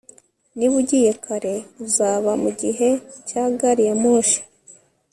[0.55, 1.55] niba ugiye kare,
[1.85, 2.89] uzaba mugihe
[3.27, 4.39] cya gari ya moshi